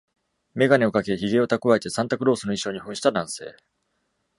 [0.55, 3.55] 眼鏡をかけ、ひげをたくわえてサンタクロースの衣装に扮した男性